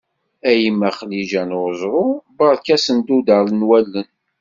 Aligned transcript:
A 0.49 0.51
yemma 0.61 0.89
Xliǧa 0.97 1.43
n 1.49 1.57
Uẓru, 1.61 2.05
berka 2.37 2.71
asenduder 2.75 3.45
n 3.51 3.61
wallen. 3.67 4.09